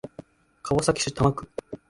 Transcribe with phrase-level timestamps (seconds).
[0.63, 1.47] 川崎市多摩区